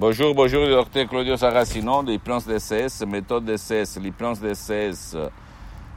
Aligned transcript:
Bonjour, 0.00 0.34
bonjour, 0.34 0.66
docteur 0.66 1.06
Claudio 1.06 1.36
Saracino, 1.36 2.02
l'hypnose 2.02 2.46
DCS, 2.46 3.04
méthode 3.06 3.44
DCS, 3.44 3.98
l'hypnose 4.00 4.40
DCS, 4.40 5.14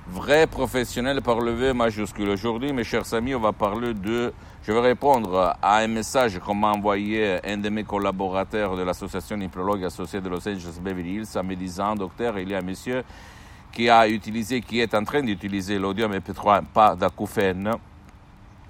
vrai 0.10 0.46
professionnel 0.46 1.22
par 1.22 1.40
le 1.40 1.52
V 1.54 1.72
majuscule. 1.72 2.28
Aujourd'hui, 2.28 2.74
mes 2.74 2.84
chers 2.84 3.13
amis, 3.13 3.34
on 3.34 3.39
va 3.39 3.54
parler 3.54 3.94
de, 3.94 4.34
je 4.68 4.74
vais 4.74 4.81
répondre 4.81 5.55
à 5.62 5.78
un 5.78 5.88
message 5.88 6.38
qu'on 6.39 6.54
m'a 6.54 6.74
envoyé 6.74 7.39
un 7.46 7.55
de 7.55 7.70
mes 7.70 7.86
collaborateurs 7.86 8.76
de 8.76 8.82
l'association 8.82 9.39
Hypnologue 9.39 9.86
associée 9.86 10.20
de 10.20 10.28
Los 10.28 10.46
Angeles 10.46 10.80
Beverly 10.82 11.20
Hills 11.20 11.38
en 11.38 11.44
me 11.46 11.56
disant, 11.56 11.96
docteur, 11.96 12.38
il 12.40 12.50
y 12.50 12.56
a 12.56 12.58
un 12.58 12.62
monsieur 12.62 13.06
qui 13.72 13.90
a 13.90 14.06
utilisé, 14.10 14.60
qui 14.60 14.82
est 14.82 14.94
en 14.96 15.06
train 15.06 15.22
d'utiliser 15.22 15.80
l'audio 15.80 16.10
MP3, 16.10 16.64
pas 16.74 16.94
d'acouphène, 16.94 17.72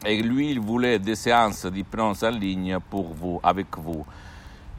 et 0.05 0.21
lui, 0.21 0.51
il 0.51 0.59
voulait 0.59 0.99
des 0.99 1.15
séances 1.15 1.65
d'hypnose 1.65 2.23
en 2.23 2.29
ligne 2.29 2.77
pour 2.87 3.15
vous, 3.15 3.39
avec 3.41 3.75
vous. 3.79 4.05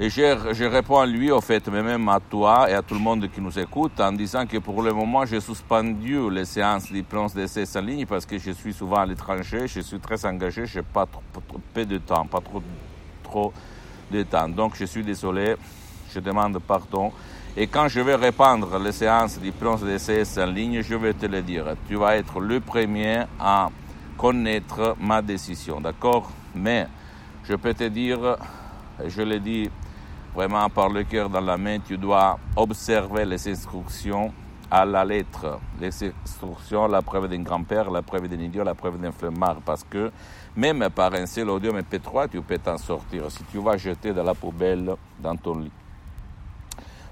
Et 0.00 0.10
je, 0.10 0.52
je, 0.52 0.64
réponds 0.64 0.98
à 0.98 1.06
lui, 1.06 1.30
au 1.30 1.40
fait, 1.40 1.68
mais 1.68 1.80
même 1.80 2.08
à 2.08 2.18
toi 2.18 2.68
et 2.68 2.74
à 2.74 2.82
tout 2.82 2.94
le 2.94 3.00
monde 3.00 3.30
qui 3.30 3.40
nous 3.40 3.56
écoute, 3.56 4.00
en 4.00 4.10
disant 4.10 4.44
que 4.44 4.58
pour 4.58 4.82
le 4.82 4.92
moment, 4.92 5.24
j'ai 5.24 5.40
suspendu 5.40 6.18
les 6.30 6.44
séances 6.44 6.90
d'hypnose 6.90 7.32
d'essai 7.32 7.64
en 7.78 7.80
ligne 7.80 8.04
parce 8.04 8.26
que 8.26 8.36
je 8.36 8.50
suis 8.50 8.72
souvent 8.72 8.96
à 8.96 9.06
l'étranger, 9.06 9.68
je 9.68 9.78
suis 9.78 10.00
très 10.00 10.26
engagé, 10.26 10.66
je 10.66 10.80
n'ai 10.80 10.84
pas 10.84 11.06
trop, 11.06 11.22
trop, 11.32 11.60
peu 11.72 11.86
de 11.86 11.98
temps, 11.98 12.26
pas 12.26 12.40
trop, 12.40 12.60
trop 13.22 13.52
de 14.10 14.24
temps. 14.24 14.48
Donc, 14.48 14.74
je 14.74 14.84
suis 14.84 15.04
désolé, 15.04 15.54
je 16.12 16.18
demande 16.18 16.58
pardon. 16.58 17.12
Et 17.56 17.68
quand 17.68 17.86
je 17.86 18.00
vais 18.00 18.16
répandre 18.16 18.76
les 18.80 18.90
séances 18.90 19.38
d'hypnose 19.38 19.84
d'essai 19.84 20.24
en 20.42 20.46
ligne, 20.46 20.82
je 20.82 20.96
vais 20.96 21.14
te 21.14 21.26
le 21.26 21.40
dire. 21.40 21.66
Tu 21.86 21.94
vas 21.94 22.16
être 22.16 22.40
le 22.40 22.58
premier 22.58 23.22
à 23.38 23.70
connaître 24.18 24.96
ma 24.98 25.22
décision, 25.22 25.80
d'accord? 25.80 26.32
Mais 26.52 26.88
je 27.44 27.54
peux 27.54 27.74
te 27.74 27.84
dire, 27.84 28.38
je 29.06 29.22
l'ai 29.22 29.38
dit 29.38 29.70
vraiment 30.34 30.68
par 30.68 30.88
le 30.88 31.04
cœur 31.04 31.28
dans 31.30 31.40
la 31.40 31.56
main, 31.56 31.78
tu 31.78 31.96
dois 31.96 32.38
observer 32.56 33.24
les 33.24 33.48
instructions 33.48 34.32
à 34.70 34.84
la 34.84 35.04
lettre. 35.04 35.60
Les 35.80 35.92
instructions, 36.04 36.88
la 36.88 37.02
preuve 37.02 37.28
d'un 37.28 37.42
grand-père, 37.42 37.90
la 37.90 38.02
preuve 38.02 38.28
d'un 38.28 38.40
idiot, 38.40 38.64
la 38.64 38.74
preuve 38.74 39.00
d'un 39.00 39.12
flemmard. 39.12 39.58
Parce 39.64 39.84
que 39.84 40.10
même 40.56 40.88
par 40.90 41.14
un 41.14 41.26
seul 41.26 41.48
audio 41.50 41.72
MP3, 41.72 42.28
tu 42.28 42.42
peux 42.42 42.58
t'en 42.58 42.76
sortir. 42.76 43.30
Si 43.30 43.44
tu 43.44 43.58
vas 43.58 43.76
jeter 43.76 44.12
dans 44.12 44.24
la 44.24 44.34
poubelle, 44.34 44.94
dans 45.20 45.36
ton 45.36 45.60
lit, 45.60 45.70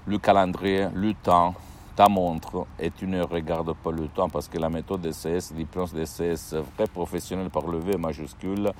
le 0.05 0.17
calendrier, 0.17 0.87
le 0.93 1.13
temps, 1.13 1.55
ta 1.95 2.07
montre, 2.09 2.65
et 2.79 2.89
tu 2.91 3.05
ne 3.05 3.21
regardes 3.21 3.73
pas 3.73 3.91
le 3.91 4.07
temps 4.07 4.29
parce 4.29 4.47
que 4.47 4.57
la 4.57 4.69
méthode 4.69 5.01
DCS, 5.01 5.53
l'hypnose 5.55 5.93
DCS, 5.93 6.55
vrai 6.75 6.87
professionnel 6.87 7.49
par 7.49 7.67
le 7.67 7.77
V 7.77 7.97
majuscule, 7.97 8.71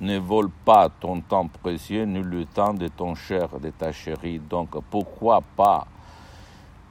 ne 0.00 0.18
vole 0.18 0.50
pas 0.64 0.88
ton 0.88 1.20
temps 1.20 1.48
précieux 1.62 2.04
ni 2.04 2.22
le 2.22 2.46
temps 2.46 2.74
de 2.74 2.88
ton 2.88 3.14
cher, 3.14 3.60
de 3.60 3.70
ta 3.70 3.92
chérie. 3.92 4.38
Donc 4.38 4.70
pourquoi 4.90 5.42
pas 5.56 5.86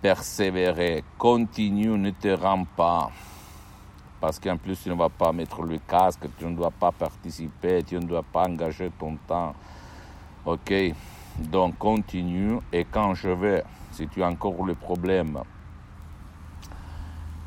persévérer, 0.01 1.03
continue, 1.17 1.97
ne 1.97 2.11
te 2.11 2.29
rends 2.29 2.65
pas. 2.65 3.09
Parce 4.19 4.39
qu'en 4.39 4.57
plus, 4.57 4.79
tu 4.81 4.89
ne 4.89 4.93
vas 4.93 5.09
pas 5.09 5.31
mettre 5.31 5.63
le 5.63 5.79
casque, 5.79 6.27
tu 6.37 6.45
ne 6.45 6.55
dois 6.55 6.71
pas 6.71 6.91
participer, 6.91 7.83
tu 7.83 7.95
ne 7.95 8.05
dois 8.05 8.23
pas 8.23 8.47
engager 8.47 8.91
ton 8.99 9.17
temps. 9.27 9.55
Ok? 10.45 10.73
Donc 11.39 11.77
continue 11.77 12.59
et 12.71 12.85
quand 12.85 13.15
je 13.15 13.29
vais, 13.29 13.63
si 13.91 14.07
tu 14.07 14.21
as 14.21 14.27
encore 14.27 14.63
le 14.63 14.75
problème, 14.75 15.39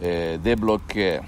débloquer, 0.00 1.20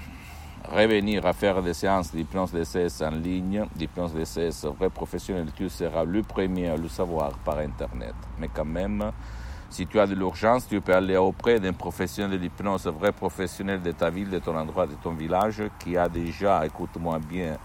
revenir 0.69 1.25
à 1.25 1.33
faire 1.33 1.61
des 1.61 1.73
séances 1.73 2.11
d'hypnose 2.13 2.51
DCS 2.51 3.01
en 3.01 3.11
ligne, 3.11 3.65
d'hypnose 3.75 4.13
DCS 4.13 4.65
vrai 4.77 4.89
professionnel, 4.89 5.47
tu 5.55 5.69
seras 5.69 6.03
le 6.03 6.23
premier 6.23 6.69
à 6.69 6.77
le 6.77 6.89
savoir 6.89 7.31
par 7.39 7.59
Internet. 7.59 8.15
Mais 8.39 8.49
quand 8.53 8.65
même, 8.65 9.11
si 9.69 9.87
tu 9.87 9.99
as 9.99 10.07
de 10.07 10.15
l'urgence, 10.15 10.67
tu 10.67 10.81
peux 10.81 10.93
aller 10.93 11.17
auprès 11.17 11.59
d'un 11.59 11.73
professionnel 11.73 12.39
d'hypnose 12.39 12.87
vrai 12.87 13.11
professionnel 13.11 13.81
de 13.81 13.91
ta 13.91 14.09
ville, 14.09 14.29
de 14.29 14.39
ton 14.39 14.57
endroit, 14.57 14.87
de 14.87 14.95
ton 14.95 15.11
village, 15.11 15.63
qui 15.79 15.97
a 15.97 16.09
déjà, 16.09 16.65
écoute-moi 16.65 17.19
bien, 17.19 17.57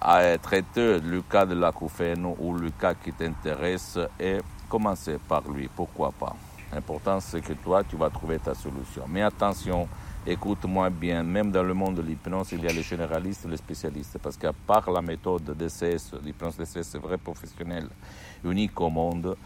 à 0.00 0.38
traité 0.38 0.98
le 0.98 1.20
cas 1.22 1.44
de 1.44 1.54
l'acouphène 1.54 2.26
ou 2.38 2.54
le 2.54 2.70
cas 2.70 2.94
qui 2.94 3.12
t'intéresse 3.12 3.98
et 4.18 4.38
commencer 4.68 5.18
par 5.28 5.42
lui, 5.50 5.68
pourquoi 5.74 6.12
pas? 6.12 6.34
L'important, 6.72 7.20
c'est 7.20 7.40
que 7.40 7.52
toi, 7.54 7.82
tu 7.84 7.96
vas 7.96 8.08
trouver 8.08 8.38
ta 8.38 8.54
solution. 8.54 9.04
Mais 9.08 9.22
attention, 9.22 9.88
écoute-moi 10.26 10.90
bien, 10.90 11.22
même 11.22 11.50
dans 11.50 11.62
le 11.62 11.74
monde 11.74 11.96
de 11.96 12.02
l'hypnose, 12.02 12.52
il 12.52 12.62
y 12.62 12.68
a 12.68 12.72
les 12.72 12.82
généralistes 12.82 13.46
et 13.46 13.48
les 13.48 13.56
spécialistes, 13.56 14.18
parce 14.22 14.36
qu'à 14.36 14.52
part 14.52 14.90
la 14.90 15.00
méthode 15.02 15.56
DCS, 15.56 16.14
l'hypnose 16.22 16.56
DCS 16.56 16.82
c'est 16.82 16.98
vrai 16.98 17.18
professionnel, 17.18 17.88
unique 18.44 18.80
au 18.80 18.90
monde, 18.90 19.36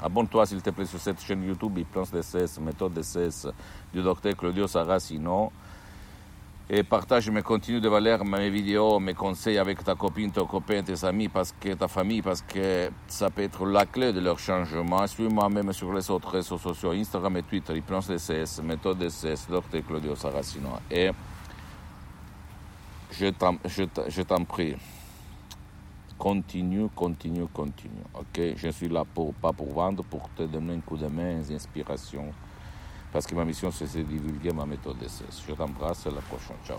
Abonne-toi 0.00 0.46
s'il 0.46 0.62
te 0.62 0.70
plaît 0.70 0.86
sur 0.86 0.98
cette 0.98 1.20
chaîne 1.20 1.44
YouTube 1.44 1.76
Hypnose 1.76 2.10
DCS, 2.10 2.58
méthode 2.62 2.94
DCS 2.94 3.48
du 3.92 4.00
Dr 4.00 4.34
Claudio 4.34 4.66
Saracino 4.66 5.52
et 6.70 6.82
partage 6.82 7.28
mes 7.30 7.42
contenus 7.42 7.82
de 7.82 7.88
valeur, 7.88 8.24
mes 8.24 8.48
vidéos, 8.48 8.98
mes 8.98 9.14
conseils 9.14 9.58
avec 9.58 9.82
ta 9.84 9.94
copine, 9.94 10.30
ton 10.30 10.46
copain, 10.46 10.82
tes 10.82 11.04
amis, 11.04 11.28
parce 11.28 11.52
que 11.52 11.74
ta 11.74 11.88
famille, 11.88 12.22
parce 12.22 12.40
que 12.42 12.90
ça 13.08 13.28
peut 13.30 13.42
être 13.42 13.66
la 13.66 13.84
clé 13.84 14.12
de 14.12 14.20
leur 14.20 14.38
changement. 14.38 15.06
Suis-moi 15.06 15.48
même 15.48 15.72
sur 15.72 15.92
les 15.92 16.10
autres 16.10 16.30
réseaux 16.30 16.58
sociaux, 16.58 16.92
Instagram 16.92 17.36
et 17.36 17.42
Twitter, 17.42 17.76
Hypnose 17.76 18.08
DCS, 18.08 18.62
méthode 18.62 18.98
DCS, 18.98 19.48
Dr 19.50 19.84
Claudio 19.86 20.14
Saracino. 20.14 20.70
Et 20.90 21.10
je 23.10 23.28
t'en 24.22 24.44
prie, 24.44 24.74
continue, 26.16 26.88
continue, 26.94 27.46
continue. 27.52 28.04
Ok, 28.14 28.40
je 28.56 28.68
suis 28.68 28.88
là 28.88 29.04
pas 29.04 29.52
pour 29.52 29.74
vendre, 29.74 30.02
pour 30.04 30.30
te 30.34 30.44
donner 30.44 30.74
un 30.74 30.80
coup 30.80 30.96
de 30.96 31.08
main, 31.08 31.38
des 31.40 31.54
inspirations 31.54 32.32
parce 33.12 33.26
que 33.26 33.34
ma 33.34 33.44
mission 33.44 33.70
c'est 33.70 33.92
de 33.94 34.02
divulguer 34.02 34.52
ma 34.52 34.66
méthode 34.66 34.98
d'essai. 34.98 35.24
Je 35.46 35.54
t'embrasse, 35.54 36.06
à 36.06 36.10
la 36.10 36.20
prochaine. 36.22 36.56
Ciao. 36.66 36.78